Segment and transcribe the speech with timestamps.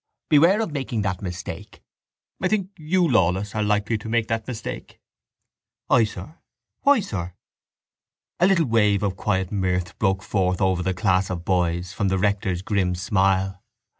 [0.31, 1.79] Beware of making that mistake.
[2.41, 4.99] I think you, Lawless, are likely to make that mistake.
[5.91, 6.39] —I sir?
[6.81, 7.35] Why, sir?
[8.39, 12.17] A little wave of quiet mirth broke forth over the class of boys from the
[12.17, 13.61] rector's grim smile.